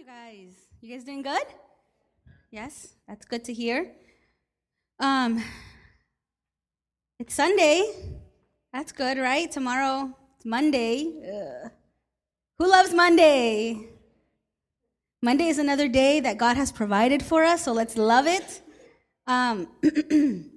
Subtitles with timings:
[0.00, 0.54] you guys?
[0.80, 1.46] You guys doing good?
[2.50, 3.92] Yes, that's good to hear.
[4.98, 5.44] Um,
[7.18, 7.84] it's Sunday.
[8.72, 9.52] That's good, right?
[9.52, 11.12] Tomorrow it's Monday.
[11.22, 11.70] Ugh.
[12.58, 13.90] Who loves Monday?
[15.20, 18.62] Monday is another day that God has provided for us, so let's love it.
[19.26, 19.68] Um,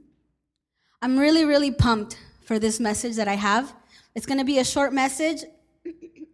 [1.01, 3.75] I'm really, really pumped for this message that I have.
[4.15, 5.43] It's going to be a short message.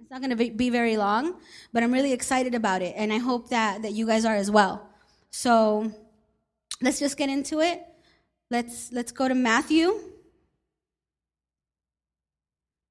[0.09, 1.35] It's not going to be very long,
[1.71, 4.49] but I'm really excited about it, and I hope that, that you guys are as
[4.49, 4.89] well.
[5.29, 5.91] So
[6.81, 7.85] let's just get into it.
[8.49, 9.93] Let's, let's go to Matthew.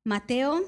[0.04, 0.62] Mateo.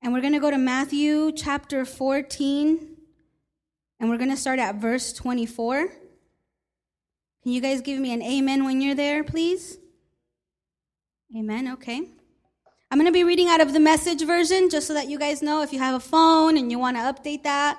[0.00, 2.96] And we're going to go to Matthew chapter 14,
[4.00, 5.88] and we're going to start at verse 24.
[7.42, 9.76] Can you guys give me an amen when you're there, please?
[11.36, 11.68] Amen.
[11.72, 12.02] Okay.
[12.90, 15.42] I'm going to be reading out of the message version just so that you guys
[15.42, 17.78] know if you have a phone and you want to update that.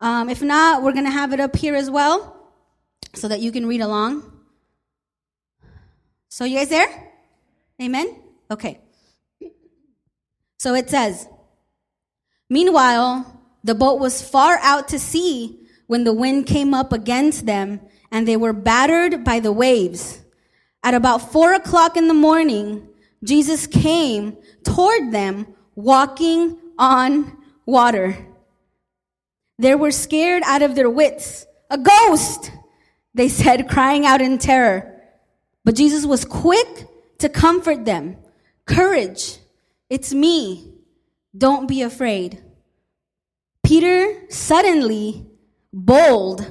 [0.00, 2.50] Um, if not, we're going to have it up here as well
[3.14, 4.32] so that you can read along.
[6.28, 6.88] So, you guys there?
[7.80, 8.22] Amen?
[8.50, 8.80] Okay.
[10.58, 11.28] So it says,
[12.48, 17.80] Meanwhile, the boat was far out to sea when the wind came up against them
[18.10, 20.22] and they were battered by the waves.
[20.86, 22.88] At about four o'clock in the morning,
[23.24, 28.16] Jesus came toward them walking on water.
[29.58, 31.44] They were scared out of their wits.
[31.70, 32.52] A ghost,
[33.14, 35.02] they said, crying out in terror.
[35.64, 36.86] But Jesus was quick
[37.18, 38.18] to comfort them.
[38.64, 39.38] Courage,
[39.90, 40.72] it's me.
[41.36, 42.44] Don't be afraid.
[43.64, 45.26] Peter suddenly
[45.72, 46.46] bold.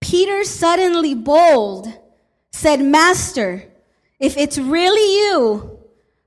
[0.00, 1.97] Peter suddenly bold
[2.52, 3.68] said, Master,
[4.18, 5.78] if it's really you,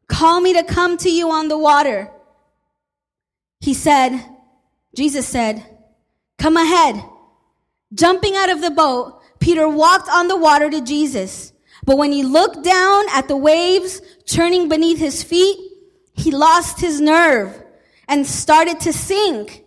[0.08, 2.12] call me to come to you on the water.
[3.60, 4.20] He said,
[4.96, 5.66] Jesus said,
[6.38, 7.04] Come ahead.
[7.94, 11.54] Jumping out of the boat, Peter walked on the water to Jesus.
[11.84, 15.58] But when he looked down at the waves churning beneath his feet,
[16.14, 17.62] he lost his nerve
[18.08, 19.64] and started to sink.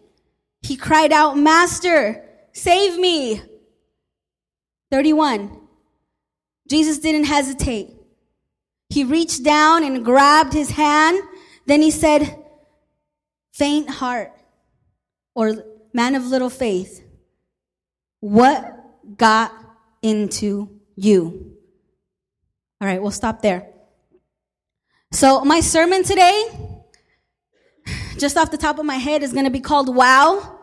[0.63, 3.43] He cried out, Master, save me.
[4.91, 5.64] 31.
[6.69, 7.91] Jesus didn't hesitate.
[8.89, 11.21] He reached down and grabbed his hand.
[11.67, 12.39] Then he said,
[13.53, 14.33] Faint heart,
[15.35, 17.05] or man of little faith,
[18.21, 19.53] what got
[20.03, 21.57] into you?
[22.81, 23.69] All right, we'll stop there.
[25.13, 26.49] So, my sermon today,
[28.19, 30.59] just off the top of my head, is going to be called Wow.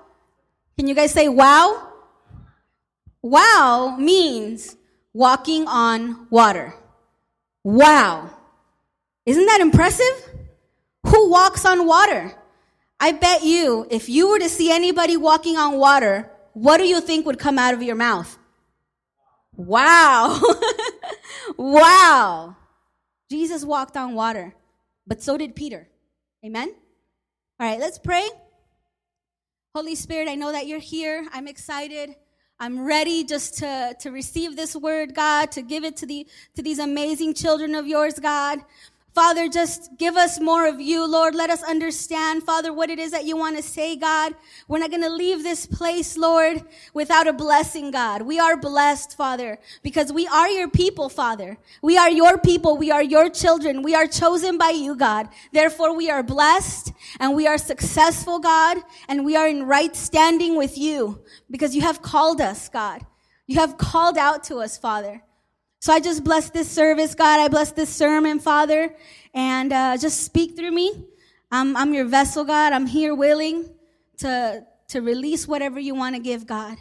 [0.78, 1.94] Can you guys say wow?
[3.22, 4.76] Wow means
[5.14, 6.74] walking on water.
[7.64, 8.30] Wow.
[9.26, 10.30] Isn't that impressive?
[11.08, 12.36] Who walks on water?
[13.00, 17.02] I bet you, if you were to see anybody walking on water, what do you
[17.02, 18.38] think would come out of your mouth?
[19.56, 20.40] Wow.
[21.58, 22.56] wow.
[23.30, 24.54] Jesus walked on water,
[25.08, 25.88] but so did Peter.
[26.46, 26.74] Amen?
[27.60, 28.28] All right, let's pray.
[29.74, 31.28] Holy Spirit, I know that you're here.
[31.32, 32.16] I'm excited.
[32.64, 36.62] I'm ready just to, to receive this word, God, to give it to the, to
[36.62, 38.60] these amazing children of yours, God.
[39.14, 41.36] Father, just give us more of you, Lord.
[41.36, 44.34] Let us understand, Father, what it is that you want to say, God.
[44.70, 46.64] We're not going to leave this place, Lord,
[46.94, 48.22] without a blessing, God.
[48.22, 51.58] We are blessed, Father, because we are your people, Father.
[51.82, 52.78] We are your people.
[52.78, 53.82] We are your children.
[53.82, 55.28] We are chosen by you, God.
[55.52, 58.78] Therefore, we are blessed and we are successful, God,
[59.10, 63.06] and we are in right standing with you because you have called us, God.
[63.46, 65.22] You have called out to us, Father.
[65.82, 67.40] So I just bless this service, God.
[67.40, 68.94] I bless this sermon, Father,
[69.34, 71.08] and uh, just speak through me.
[71.52, 72.72] I'm, I'm your vessel, God.
[72.72, 73.68] I'm here willing
[74.20, 76.78] to, to release whatever you want to give, God.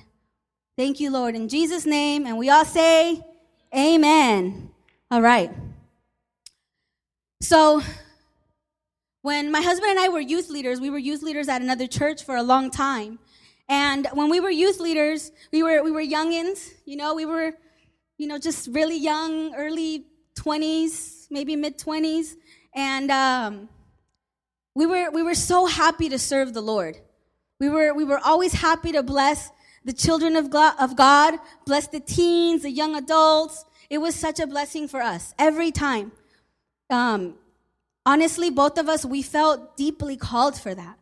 [0.76, 1.34] Thank you, Lord.
[1.34, 3.22] In Jesus' name, and we all say,
[3.74, 4.70] Amen.
[5.10, 5.50] All right.
[7.40, 7.80] So,
[9.22, 12.22] when my husband and I were youth leaders, we were youth leaders at another church
[12.22, 13.18] for a long time.
[13.66, 17.54] And when we were youth leaders, we were, we were youngins, you know, we were
[18.20, 22.34] you know, just really young, early 20s, maybe mid 20s.
[22.74, 23.70] And um,
[24.74, 26.98] we, were, we were so happy to serve the Lord.
[27.60, 29.50] We were, we were always happy to bless
[29.86, 33.64] the children of God, of God, bless the teens, the young adults.
[33.88, 36.12] It was such a blessing for us every time.
[36.90, 37.36] Um,
[38.04, 40.98] honestly, both of us, we felt deeply called for that.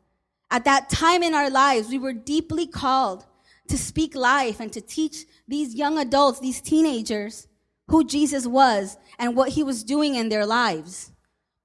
[0.52, 3.26] At that time in our lives, we were deeply called
[3.68, 7.46] to speak life and to teach these young adults, these teenagers,
[7.88, 11.12] who Jesus was and what he was doing in their lives.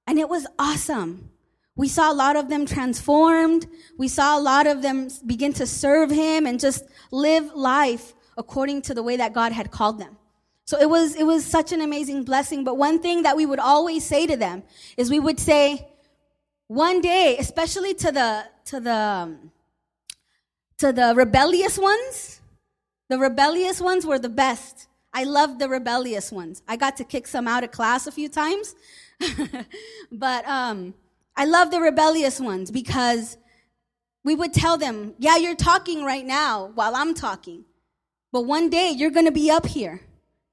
[0.08, 1.30] And it was awesome.
[1.76, 3.68] We saw a lot of them transformed.
[3.98, 8.84] We saw a lot of them begin to serve him and just live life according
[8.84, 10.18] to the way that God had called them.
[10.66, 12.64] So it was, it was such an amazing blessing.
[12.64, 14.64] But one thing that we would always say to them
[14.98, 15.88] is we would say,
[16.68, 19.52] one day, especially to the, to the, um,
[20.84, 22.42] to the rebellious ones,
[23.08, 24.90] the rebellious ones were the best.
[25.14, 26.62] I loved the rebellious ones.
[26.68, 28.76] I got to kick some out of class a few times.
[30.12, 30.94] but, um,
[31.38, 33.38] I love the rebellious ones because
[34.26, 37.64] we would tell them, yeah, you're talking right now while I'm talking.
[38.34, 40.02] But one day you're going to be up here.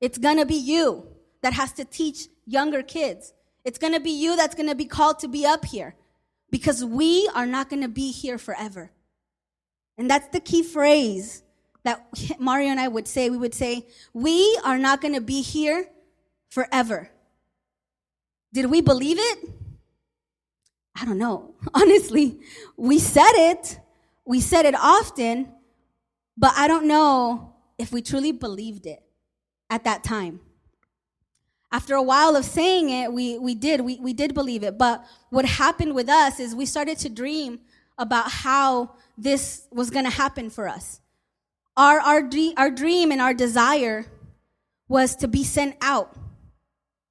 [0.01, 1.09] It's going to be you
[1.43, 3.35] that has to teach younger kids.
[3.65, 5.97] It's going to be you that's going to be called to be up here
[6.53, 8.93] because we are not going to be here forever.
[9.99, 11.43] And that's the key phrase
[11.85, 12.07] that
[12.39, 13.31] Mario and I would say.
[13.31, 15.89] We would say, we are not going to be here
[16.51, 17.11] forever.
[18.53, 19.49] Did we believe it?
[21.01, 21.55] I don't know.
[21.75, 22.41] Honestly,
[22.77, 23.79] we said it.
[24.27, 25.49] We said it often,
[26.37, 29.03] but I don't know if we truly believed it
[29.71, 30.41] at that time.
[31.73, 34.77] After a while of saying it, we, we did, we, we did believe it.
[34.77, 37.61] But what happened with us is we started to dream
[37.97, 41.01] about how this was going to happen for us.
[41.77, 44.07] Our, our, dream, our dream and our desire
[44.89, 46.17] was to be sent out.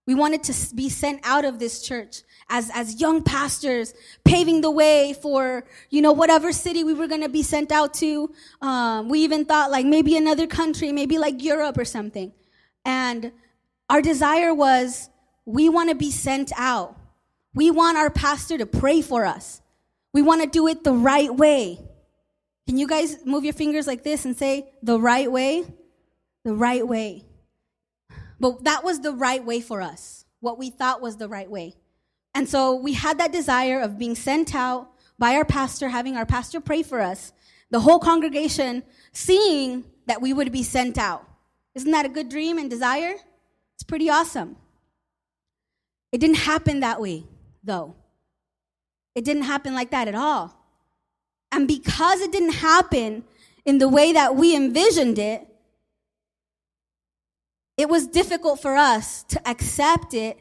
[0.05, 3.93] We wanted to be sent out of this church as, as young pastors,
[4.25, 7.93] paving the way for, you know, whatever city we were going to be sent out
[7.95, 8.33] to.
[8.59, 12.33] Um, we even thought like maybe another country, maybe like Europe or something.
[12.83, 13.31] And
[13.87, 15.09] our desire was
[15.45, 16.97] we want to be sent out.
[17.53, 19.61] We want our pastor to pray for us.
[20.11, 21.88] We want to do it the right way.
[22.69, 25.63] Can you guys move your fingers like this and say the right way?
[26.45, 27.25] The right way.
[28.39, 31.73] But that was the right way for us, what we thought was the right way.
[32.35, 36.27] And so we had that desire of being sent out by our pastor, having our
[36.27, 37.33] pastor pray for us,
[37.71, 38.83] the whole congregation
[39.13, 41.27] seeing that we would be sent out.
[41.73, 43.15] Isn't that a good dream and desire?
[43.73, 44.57] It's pretty awesome.
[46.11, 47.23] It didn't happen that way,
[47.63, 47.95] though.
[49.15, 50.58] It didn't happen like that at all.
[51.51, 53.23] And because it didn't happen
[53.65, 55.47] in the way that we envisioned it,
[57.77, 60.37] it was difficult for us to accept it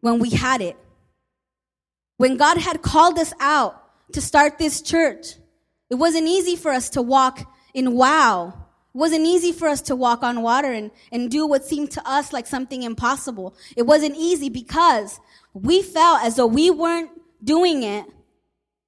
[0.00, 0.76] when we had it.
[2.18, 3.82] When God had called us out
[4.12, 5.34] to start this church,
[5.90, 8.62] it wasn't easy for us to walk in wow
[8.94, 12.06] it wasn't easy for us to walk on water and, and do what seemed to
[12.06, 13.54] us like something impossible.
[13.74, 15.18] It wasn't easy because
[15.54, 17.10] we felt as though we weren't
[17.42, 18.04] doing it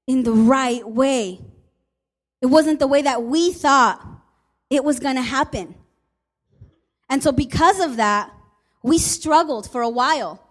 [0.07, 1.41] in the right way.
[2.45, 4.07] It wasn't the way that we thought
[4.69, 5.75] it was going to happen.
[7.09, 8.31] And so because of that,
[8.83, 10.47] we struggled for a while.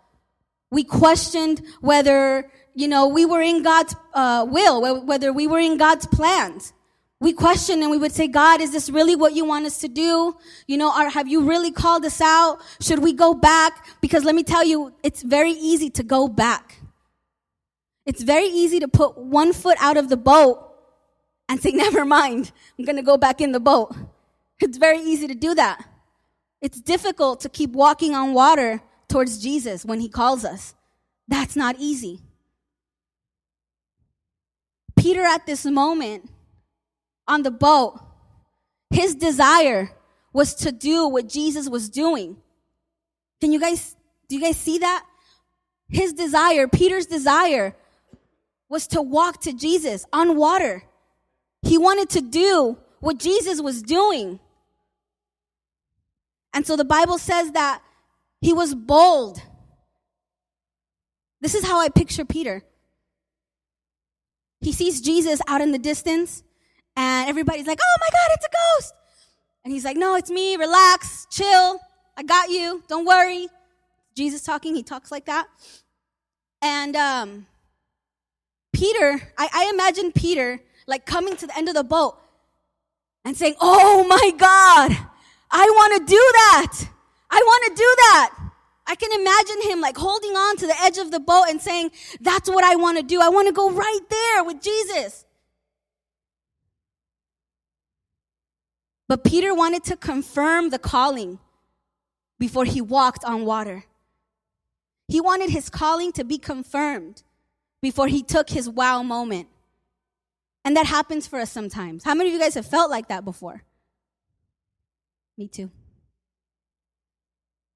[0.72, 5.78] We questioned whether, you know, we were in God's uh, will, whether we were in
[5.78, 6.74] God's plans
[7.20, 9.88] we questioned and we would say, God, is this really what you want us to
[9.88, 10.36] do?
[10.68, 12.60] You know, have you really called us out?
[12.82, 13.88] Should we go back?
[14.02, 16.82] Because let me tell you, it's very easy to go back.
[18.06, 20.73] It's very easy to put one foot out of the boat
[21.50, 23.96] and say, never mind, I'm going to go back in the boat.
[24.60, 25.86] It's very easy to do that.
[26.62, 30.74] It's difficult to keep walking on water towards Jesus when he calls us.
[31.28, 32.22] That's not easy.
[34.96, 36.30] Peter at this moment
[37.28, 38.00] on the boat,
[38.90, 39.92] his desire
[40.32, 42.38] was to do what Jesus was doing.
[43.42, 43.96] Can you guys,
[44.30, 45.06] do you guys see that?
[45.90, 47.76] His desire, Peter's desire,
[48.70, 50.84] was to walk to Jesus on water.
[51.64, 54.40] He wanted to do what Jesus was doing.
[56.54, 57.82] And so the Bible says that
[58.42, 59.42] he was bold.
[61.42, 62.64] This is how I picture Peter.
[64.62, 66.44] He sees Jesus out in the distance
[66.96, 68.94] and everybody's like, oh my God, it's a ghost.
[69.64, 70.56] And he's like, no, it's me.
[70.58, 71.80] Relax, chill.
[72.16, 72.84] I got you.
[72.88, 73.48] Don't worry.
[74.16, 74.76] Jesus talking.
[74.76, 75.48] He talks like that.
[76.62, 77.48] And um,
[78.72, 82.18] Peter, I, I imagine Peter like coming to the end of the boat
[83.26, 84.92] and saying, oh my God,
[85.52, 86.90] I want to do that.
[87.30, 88.36] I want to do that.
[88.86, 91.92] I can imagine him like holding on to the edge of the boat and saying,
[92.20, 93.22] that's what I want to do.
[93.22, 95.26] I want to go right there with Jesus.
[99.08, 101.40] But Peter wanted to confirm the calling
[102.40, 103.86] before he walked on water.
[105.08, 107.24] He wanted his calling to be confirmed
[107.82, 109.48] before he took his wow moment.
[110.66, 112.04] And that happens for us sometimes.
[112.04, 113.64] How many of you guys have felt like that before?
[115.38, 115.72] Me too.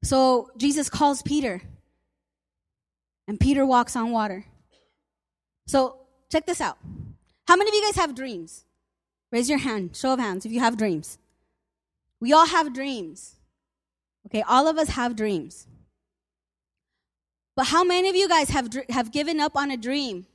[0.03, 1.61] So Jesus calls Peter,
[3.27, 4.45] and Peter walks on water.
[5.65, 5.97] So
[6.31, 6.77] check this out.
[7.47, 8.63] How many of you guys have dreams?
[9.31, 11.17] Raise your hand, show of hands, if you have dreams.
[12.21, 13.35] We all have dreams.
[14.27, 15.67] Okay, all of us have dreams.
[17.55, 20.27] But how many of you guys have, have given up on a dream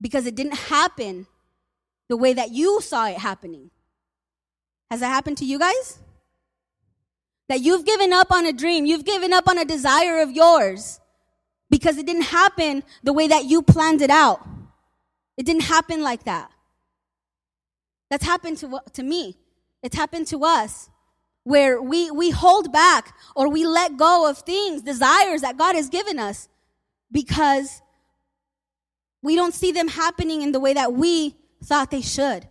[0.00, 1.26] because it didn't happen
[2.08, 3.70] the way that you saw it happening?
[4.90, 5.98] Has that happened to you guys?
[7.48, 11.00] That you've given up on a dream, you've given up on a desire of yours
[11.70, 14.46] because it didn't happen the way that you planned it out.
[15.36, 16.50] It didn't happen like that.
[18.10, 19.38] That's happened to, to me.
[19.82, 20.90] It's happened to us
[21.44, 25.88] where we, we hold back or we let go of things, desires that God has
[25.88, 26.48] given us
[27.10, 27.80] because
[29.22, 32.48] we don't see them happening in the way that we thought they should.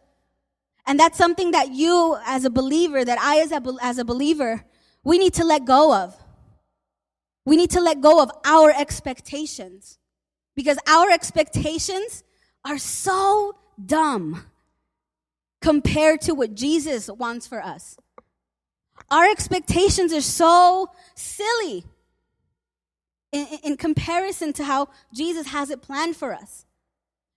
[0.87, 4.63] And that's something that you as a believer, that I as a, as a believer,
[5.03, 6.15] we need to let go of.
[7.45, 9.97] We need to let go of our expectations
[10.55, 12.23] because our expectations
[12.65, 14.45] are so dumb
[15.61, 17.97] compared to what Jesus wants for us.
[19.09, 21.83] Our expectations are so silly
[23.31, 26.65] in, in, comparison to how Jesus has it planned for us.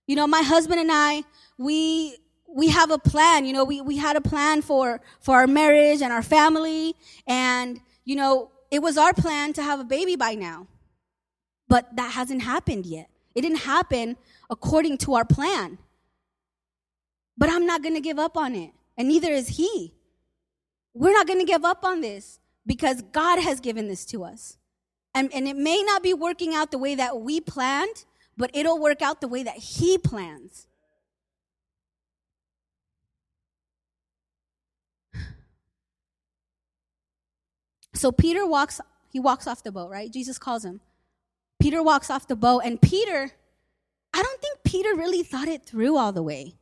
[0.07, 1.23] You know, my husband and I,
[1.57, 3.45] we we have a plan.
[3.45, 6.95] You know, we, we had a plan for for our marriage and our family,
[7.27, 10.67] and you know, it was our plan to have a baby by now.
[11.67, 13.09] But that hasn't happened yet.
[13.33, 14.17] It didn't happen
[14.49, 15.79] according to our plan.
[17.37, 19.93] But I'm not going to give up on it, and neither is he.
[20.93, 24.57] We're not going to give up on this because God has given this to us.
[25.13, 28.05] And, and it may not be working out the way that we planned,
[28.37, 30.67] but it'll work out the way that he plans.
[37.93, 40.11] So Peter walks, he walks off the boat, right?
[40.11, 40.81] Jesus calls him.
[41.61, 43.31] Peter walks off the boat, and Peter,
[44.13, 46.55] I don't think Peter really thought it through all the way.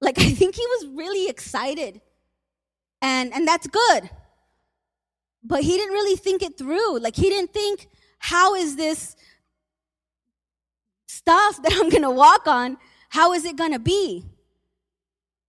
[0.00, 2.00] Like, I think he was really excited.
[3.00, 4.10] And, and that's good.
[5.42, 6.98] But he didn't really think it through.
[6.98, 7.88] Like, he didn't think,
[8.18, 9.16] how is this
[11.28, 12.78] stuff that I'm going to walk on,
[13.10, 14.24] how is it going to be?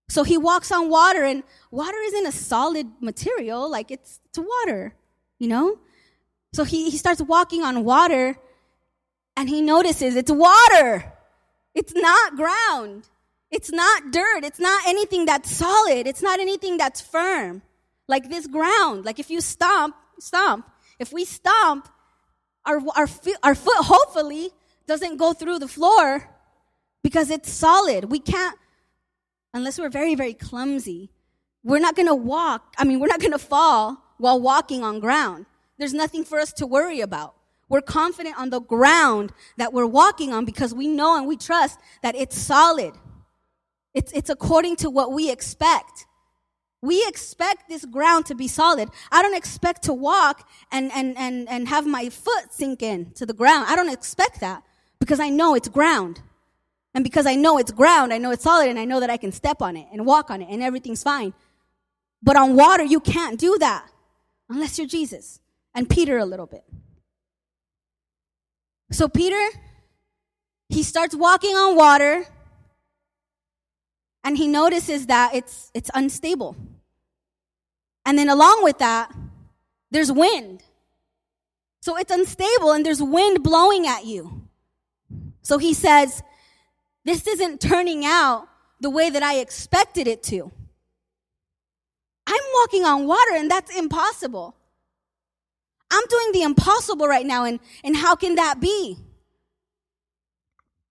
[0.09, 4.93] So he walks on water, and water isn't a solid material, like it's, it's water
[5.39, 5.79] you know?
[6.53, 8.38] So he, he starts walking on water
[9.36, 11.13] and he notices it's water.
[11.74, 13.07] It's not ground.
[13.50, 14.43] It's not dirt.
[14.43, 16.05] It's not anything that's solid.
[16.05, 17.62] It's not anything that's firm.
[18.07, 19.05] Like this ground.
[19.05, 20.69] Like if you stomp, stomp.
[21.00, 21.88] If we stomp,
[22.65, 23.07] our, our,
[23.43, 24.51] our foot hopefully
[24.89, 26.27] doesn't go through the floor
[27.03, 28.05] because it's solid.
[28.05, 28.58] We can't,
[29.53, 31.12] unless we're very, very clumsy,
[31.63, 32.74] we're not going to walk.
[32.77, 35.46] I mean, we're not going to fall while walking on ground.
[35.77, 37.36] There's nothing for us to worry about.
[37.69, 41.79] We're confident on the ground that we're walking on because we know and we trust
[42.01, 42.93] that it's solid.
[43.93, 46.08] It's, it's according to what we expect.
[46.81, 48.89] We expect this ground to be solid.
[49.12, 53.25] I don't expect to walk and, and, and, and have my foot sink in to
[53.27, 53.65] the ground.
[53.67, 54.63] I don't expect that
[54.99, 56.21] because I know it's ground.
[56.93, 59.17] And because I know it's ground, I know it's solid and I know that I
[59.17, 61.33] can step on it and walk on it and everything's fine.
[62.21, 63.89] But on water, you can't do that
[64.49, 65.39] unless you're Jesus.
[65.73, 66.63] And Peter a little bit.
[68.91, 69.39] So Peter,
[70.67, 72.25] he starts walking on water
[74.23, 76.57] and he notices that it's, it's unstable.
[78.05, 79.13] And then along with that,
[79.91, 80.63] there's wind.
[81.81, 84.38] So it's unstable and there's wind blowing at you.
[85.49, 86.21] So he says,
[87.05, 88.47] this isn't turning out
[88.81, 90.51] the way that I expected it to.
[92.27, 94.55] I'm walking on water and that's impossible.
[95.89, 98.97] I'm doing the impossible right now and, and how can that be?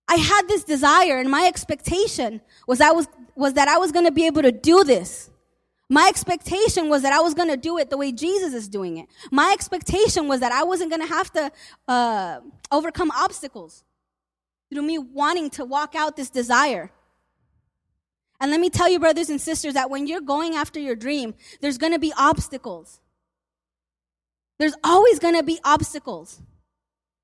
[0.08, 4.06] I had this desire and my expectation was I was, was that I was going
[4.06, 5.30] to be able to do this.
[5.88, 8.96] My expectation was that I was going to do it the way Jesus is doing
[8.96, 9.06] it.
[9.30, 11.52] My expectation was that I wasn't going to have to
[11.86, 12.40] uh,
[12.72, 13.84] overcome obstacles
[14.70, 16.90] through me wanting to walk out this desire.
[18.40, 21.34] And let me tell you, brothers and sisters, that when you're going after your dream,
[21.60, 23.00] there's going to be obstacles.
[24.58, 26.40] There's always going to be obstacles.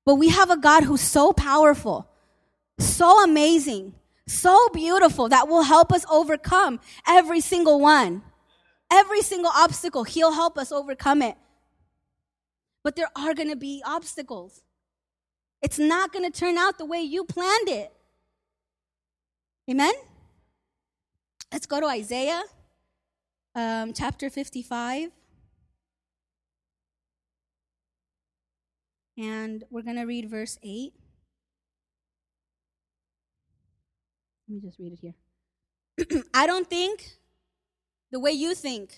[0.05, 2.07] But we have a God who's so powerful,
[2.79, 3.93] so amazing,
[4.27, 8.21] so beautiful that will help us overcome every single one.
[8.91, 11.35] Every single obstacle, He'll help us overcome it.
[12.83, 14.61] But there are going to be obstacles.
[15.65, 17.91] It's not going to turn out the way you planned it.
[19.67, 19.93] Amen?
[21.51, 22.43] Let's go to Isaiah
[23.55, 25.09] um, chapter 55.
[29.17, 30.93] And we're going to read verse 8.
[34.47, 36.21] Let me just read it here.
[36.35, 37.17] I don't think
[38.11, 38.97] the way you think,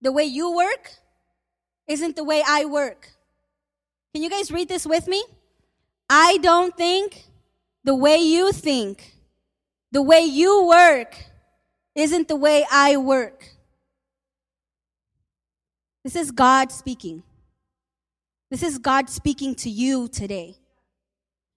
[0.00, 0.90] the way you work,
[1.86, 3.10] isn't the way I work.
[4.12, 5.22] Can you guys read this with me?
[6.14, 7.24] I don't think
[7.84, 9.14] the way you think,
[9.92, 11.16] the way you work,
[11.94, 13.48] isn't the way I work.
[16.04, 17.22] This is God speaking.
[18.50, 20.56] This is God speaking to you today.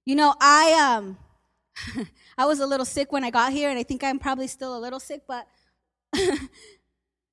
[0.06, 1.18] You know, I um
[2.38, 4.78] I was a little sick when I got here and I think I'm probably still
[4.78, 5.46] a little sick, but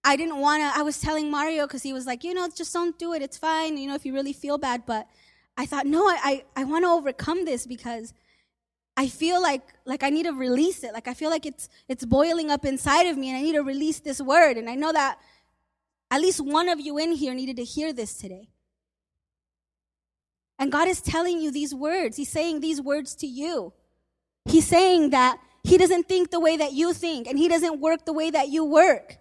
[0.03, 2.73] I didn't want to I was telling Mario cuz he was like, "You know, just
[2.73, 3.23] don't do it.
[3.23, 5.07] It's fine, you know, if you really feel bad." But
[5.57, 8.15] I thought, "No, I I, want to overcome this because
[8.97, 10.93] I feel like like I need to release it.
[10.93, 13.63] Like I feel like it's it's boiling up inside of me and I need to
[13.63, 14.57] release this word.
[14.57, 15.19] And I know that
[16.11, 18.49] at least one of you in here needed to hear this today.
[20.59, 22.17] And God is telling you these words.
[22.17, 23.73] He's saying these words to you.
[24.45, 28.05] He's saying that He doesn't think the way that you think, and He doesn't work
[28.05, 29.17] the way that you work.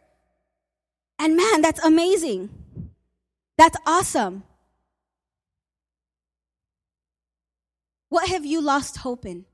[1.17, 2.49] And man, that's amazing.
[3.57, 4.43] That's awesome.
[8.11, 9.45] What have you lost hope in?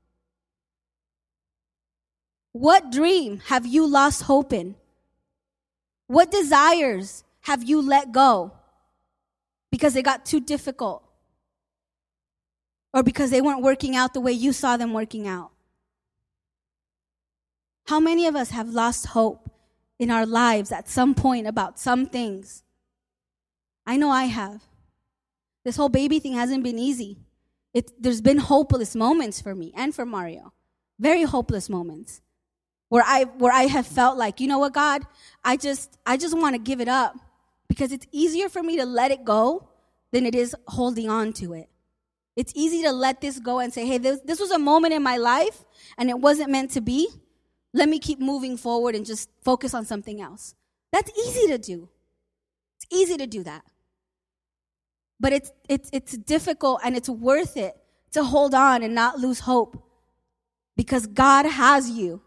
[2.50, 4.74] What dream have you lost hope in?
[6.08, 8.50] What desires have you let go
[9.70, 11.04] because they got too difficult?
[12.92, 15.52] Or because they weren't working out the way you saw them working out?
[17.86, 19.48] How many of us have lost hope
[20.00, 22.64] in our lives at some point about some things?
[23.86, 24.64] I know I have.
[25.64, 27.18] This whole baby thing hasn't been easy.
[27.74, 30.52] It, there's been hopeless moments for me and for Mario.
[30.98, 32.22] Very hopeless moments
[32.88, 35.06] where I where I have felt like, you know what, God,
[35.44, 37.16] I just I just want to give it up
[37.68, 39.68] because it's easier for me to let it go
[40.10, 41.68] than it is holding on to it.
[42.34, 45.02] It's easy to let this go and say, hey, this, this was a moment in
[45.02, 45.64] my life
[45.98, 47.08] and it wasn't meant to be.
[47.74, 50.54] Let me keep moving forward and just focus on something else.
[50.92, 51.88] That's easy to do.
[52.76, 53.64] It's easy to do that.
[55.20, 57.76] But it's, it's, it's difficult and it's worth it
[58.12, 59.82] to hold on and not lose hope
[60.76, 62.22] because God has you.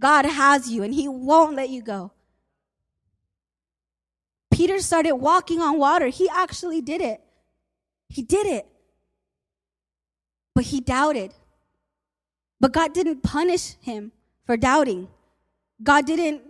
[0.00, 2.12] God has you and He won't let you go.
[4.58, 6.08] Peter started walking on water.
[6.08, 7.20] He actually did it.
[8.08, 8.66] He did it.
[10.52, 11.32] But he doubted.
[12.58, 14.10] But God didn't punish him
[14.46, 15.06] for doubting.
[15.80, 16.42] God didn't,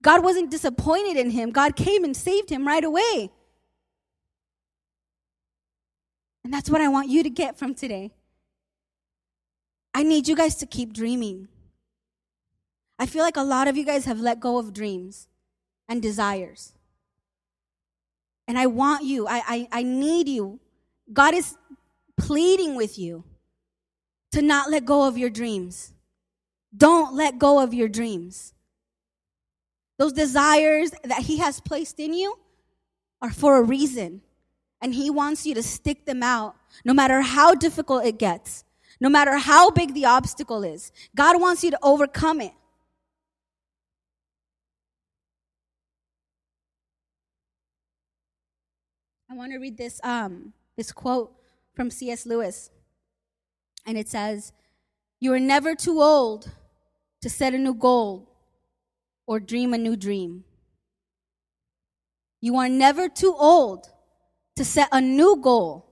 [0.00, 1.50] God wasn't disappointed in him.
[1.50, 3.30] God came and saved him right away.
[6.44, 8.12] And that's what I want you to get from today.
[9.94, 11.48] I need you guys to keep dreaming.
[12.98, 15.28] I feel like a lot of you guys have let go of dreams
[15.88, 16.72] and desires.
[18.48, 20.60] And I want you, I, I, I need you.
[21.12, 21.56] God is
[22.16, 23.24] pleading with you
[24.32, 25.92] to not let go of your dreams.
[26.76, 28.54] Don't let go of your dreams.
[29.98, 32.38] Those desires that He has placed in you
[33.20, 34.22] are for a reason.
[34.82, 38.64] And He wants you to stick them out no matter how difficult it gets,
[39.00, 40.92] no matter how big the obstacle is.
[41.14, 42.52] God wants you to overcome it.
[49.30, 51.32] I want to read this um, this quote
[51.74, 52.26] from C.S.
[52.26, 52.70] Lewis,
[53.86, 54.52] and it says,
[55.20, 56.50] "You are never too old
[57.22, 58.28] to set a new goal
[59.26, 60.44] or dream a new dream.
[62.40, 63.91] You are never too old
[64.56, 65.86] to set a new goal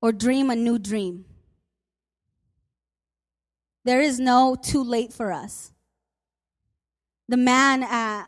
[0.00, 1.24] or dream a new dream.
[3.84, 5.72] There is no too late for us.
[7.28, 8.26] The man at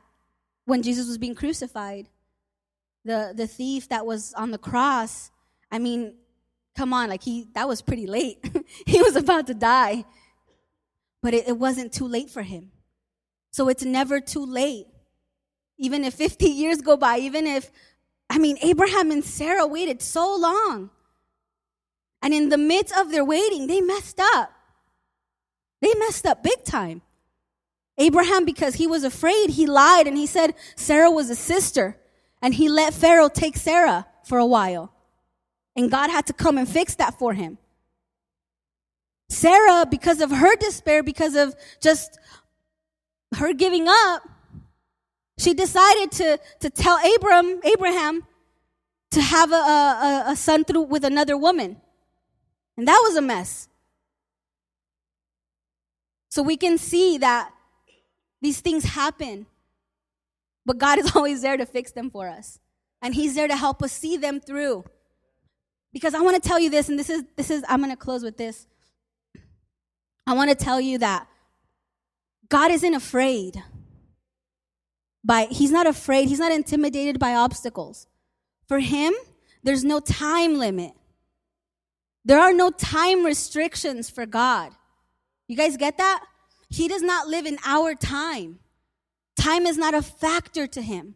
[0.65, 2.09] when Jesus was being crucified,
[3.05, 5.31] the the thief that was on the cross
[5.71, 6.15] i mean
[6.77, 8.45] come on like he that was pretty late
[8.87, 10.05] he was about to die
[11.23, 12.71] but it, it wasn't too late for him
[13.51, 14.87] so it's never too late
[15.79, 17.71] even if 50 years go by even if
[18.33, 20.91] i mean abraham and sarah waited so long
[22.21, 24.53] and in the midst of their waiting they messed up
[25.81, 27.03] they messed up big time
[27.99, 31.97] abraham because he was afraid he lied and he said sarah was a sister
[32.43, 34.93] and he let Pharaoh take Sarah for a while.
[35.77, 37.57] And God had to come and fix that for him.
[39.31, 42.19] Sarah, because of her despair, because of just
[43.37, 44.23] her giving up,
[45.39, 48.27] she decided to, to tell Abram, Abraham
[49.11, 51.81] to have a, a, a son through with another woman.
[52.77, 53.69] And that was a mess.
[56.31, 57.51] So we can see that
[58.41, 59.47] these things happen
[60.65, 62.59] but God is always there to fix them for us.
[63.01, 64.85] And He's there to help us see them through.
[65.93, 67.97] Because I want to tell you this, and this is, this is, I'm going to
[67.97, 68.67] close with this.
[70.27, 71.27] I want to tell you that
[72.49, 73.63] God isn't afraid
[75.25, 78.07] by, he's not afraid, he's not intimidated by obstacles.
[78.67, 79.15] For him,
[79.63, 80.93] there's no time limit.
[82.25, 84.73] There are no time restrictions for God.
[85.49, 86.25] You guys get that?
[86.69, 88.61] He does not live in our time.
[89.37, 91.15] Time is not a factor to him.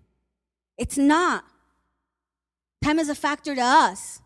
[0.77, 1.45] It's not.
[2.83, 4.21] Time is a factor to us.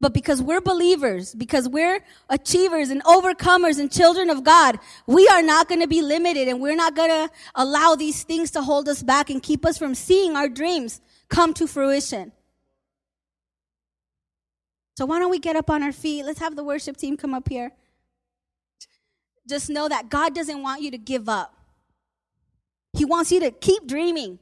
[0.00, 5.42] But because we're believers, because we're achievers and overcomers and children of God, we are
[5.42, 8.88] not going to be limited and we're not going to allow these things to hold
[8.88, 12.32] us back and keep us from seeing our dreams come to fruition.
[14.96, 16.24] So why don't we get up on our feet?
[16.24, 17.72] Let's have the worship team come up here.
[19.46, 21.54] Just know that God doesn't want you to give up.
[22.94, 24.38] He wants you to keep dreaming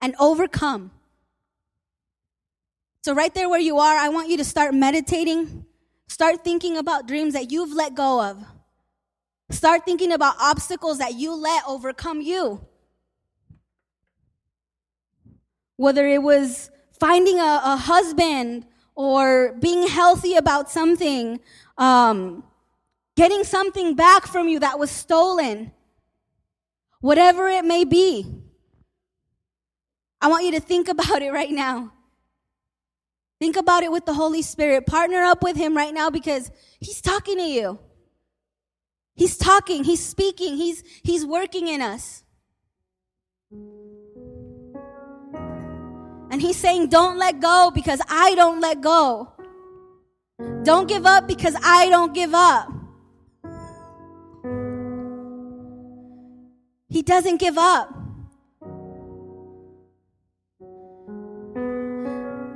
[0.00, 0.90] and overcome.
[3.02, 5.64] So, right there where you are, I want you to start meditating.
[6.08, 8.44] Start thinking about dreams that you've let go of.
[9.50, 12.60] Start thinking about obstacles that you let overcome you.
[15.76, 21.40] Whether it was finding a, a husband or being healthy about something,
[21.78, 22.44] um,
[23.16, 25.72] getting something back from you that was stolen,
[27.00, 28.26] whatever it may be.
[30.20, 31.92] I want you to think about it right now.
[33.40, 34.86] Think about it with the Holy Spirit.
[34.86, 37.78] Partner up with Him right now because He's talking to you.
[39.14, 42.22] He's talking, He's speaking, He's, He's working in us.
[46.30, 49.32] And He's saying, Don't let go because I don't let go.
[50.62, 52.70] Don't give up because I don't give up.
[56.88, 57.99] He doesn't give up.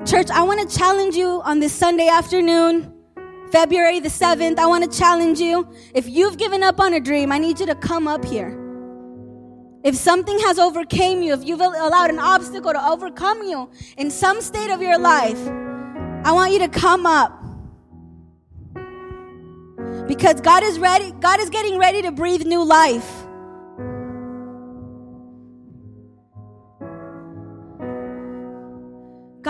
[0.06, 2.92] Church, I want to challenge you on this Sunday afternoon,
[3.50, 4.58] February the 7th.
[4.58, 5.66] I want to challenge you.
[5.94, 8.54] If you've given up on a dream, I need you to come up here.
[9.82, 14.42] If something has overcame you, if you've allowed an obstacle to overcome you in some
[14.42, 15.40] state of your life,
[16.22, 17.32] I want you to come up.
[20.06, 23.23] Because God is ready, God is getting ready to breathe new life.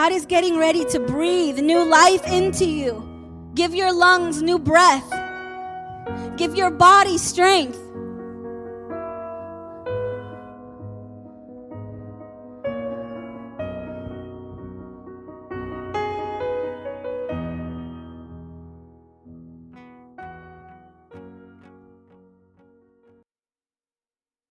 [0.05, 3.03] God is getting ready to breathe new life into you.
[3.55, 5.11] Give your lungs new breath.
[6.37, 7.79] Give your body strength.